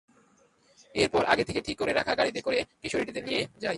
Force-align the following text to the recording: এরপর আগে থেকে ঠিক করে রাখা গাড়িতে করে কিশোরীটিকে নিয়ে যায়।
এরপর 0.95 1.23
আগে 1.25 1.43
থেকে 1.43 1.59
ঠিক 1.61 1.77
করে 1.77 1.91
রাখা 1.93 2.13
গাড়িতে 2.15 2.39
করে 2.41 2.59
কিশোরীটিকে 2.81 3.21
নিয়ে 3.21 3.41
যায়। 3.55 3.69